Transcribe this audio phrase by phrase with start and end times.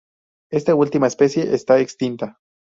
[0.51, 2.39] Esta última especie está extinta.